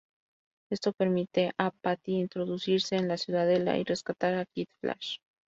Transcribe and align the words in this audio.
Esto 0.71 0.93
permite 0.93 1.51
a 1.59 1.69
Patty 1.69 2.13
introducirse 2.21 2.95
en 2.95 3.07
la 3.07 3.17
ciudadela 3.17 3.77
y 3.77 3.83
rescatar 3.83 4.33
a 4.33 4.47
Kid 4.47 4.65
Flash. 4.79 5.19